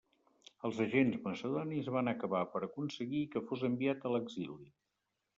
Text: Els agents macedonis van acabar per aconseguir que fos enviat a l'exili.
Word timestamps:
Els 0.67 0.77
agents 0.85 1.17
macedonis 1.25 1.91
van 1.95 2.09
acabar 2.11 2.41
per 2.53 2.61
aconseguir 2.67 3.19
que 3.35 3.43
fos 3.51 3.65
enviat 3.69 4.07
a 4.07 4.13
l'exili. 4.15 4.67